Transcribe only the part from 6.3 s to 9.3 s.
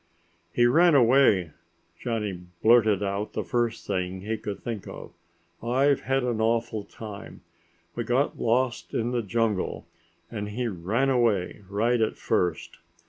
awful time. We got lost in the